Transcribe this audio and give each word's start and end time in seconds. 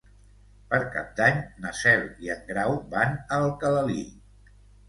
Per 0.71 0.79
Cap 0.95 1.11
d'Any 1.19 1.37
na 1.65 1.73
Cel 1.81 2.07
i 2.25 2.33
en 2.37 2.43
Grau 2.49 2.75
van 2.97 3.15
a 3.19 3.39
Alcalalí. 3.41 4.03